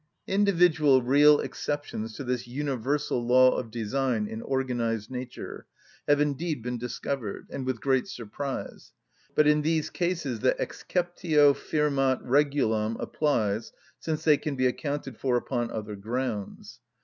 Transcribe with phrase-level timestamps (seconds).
[0.25, 5.67] Individual real exceptions to this universal law of design in organised nature
[6.07, 8.93] have indeed been discovered, and with great surprise;
[9.35, 15.37] but in these cases that exceptio firmat regulam applies, since they can be accounted for
[15.37, 16.79] upon other grounds.